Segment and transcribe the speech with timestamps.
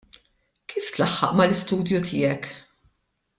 [0.71, 0.95] Kif tlaħħaq
[1.41, 2.49] mal-istudju tiegħek?